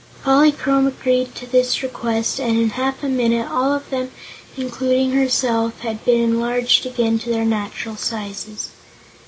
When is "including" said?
4.57-5.11